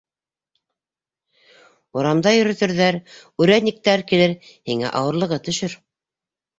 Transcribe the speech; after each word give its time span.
Урамда 1.99 2.35
йөрөтөрҙәр, 2.39 2.99
үрәдниктәр 3.45 4.09
килер, 4.13 4.37
һиңә 4.53 4.97
ауырлығы 5.05 5.45
төшөр. 5.49 5.83